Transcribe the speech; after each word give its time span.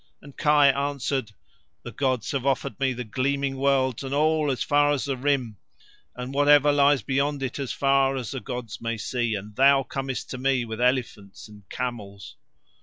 And 0.19 0.35
Kai 0.35 0.69
answered: 0.69 1.31
"The 1.83 1.91
gods 1.91 2.31
have 2.31 2.43
offered 2.43 2.79
me 2.79 2.91
the 2.91 3.03
gleaming 3.03 3.57
worlds 3.57 4.03
and 4.03 4.15
all 4.15 4.49
as 4.49 4.63
far 4.63 4.91
as 4.93 5.05
the 5.05 5.15
Rim, 5.15 5.57
and 6.15 6.33
whatever 6.33 6.71
lies 6.71 7.03
beyond 7.03 7.43
it 7.43 7.59
as 7.59 7.71
far 7.71 8.15
as 8.15 8.31
the 8.31 8.39
gods 8.39 8.81
may 8.81 8.97
see—and 8.97 9.57
thou 9.57 9.83
comest 9.83 10.31
to 10.31 10.39
me 10.39 10.65
with 10.65 10.81
elephants 10.81 11.47
and 11.47 11.69
camels." 11.69 12.35